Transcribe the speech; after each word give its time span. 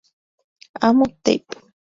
Amo, 0.87 1.05
tape. 1.23 1.45